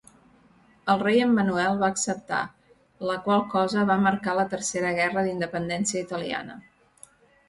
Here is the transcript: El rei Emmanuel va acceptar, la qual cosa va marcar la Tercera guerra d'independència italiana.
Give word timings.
El 0.91 1.01
rei 1.01 1.19
Emmanuel 1.25 1.75
va 1.83 1.89
acceptar, 1.95 2.39
la 3.09 3.17
qual 3.27 3.43
cosa 3.51 3.83
va 3.89 3.97
marcar 4.05 4.35
la 4.39 4.47
Tercera 4.55 4.95
guerra 5.01 5.25
d'independència 5.29 6.03
italiana. 6.07 6.57